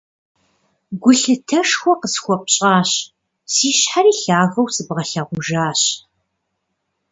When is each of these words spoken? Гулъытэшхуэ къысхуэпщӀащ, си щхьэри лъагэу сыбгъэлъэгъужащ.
Гулъытэшхуэ 1.01 1.93
къысхуэпщӀащ, 2.01 2.91
си 3.53 3.69
щхьэри 3.77 4.13
лъагэу 4.19 4.67
сыбгъэлъэгъужащ. 4.75 5.81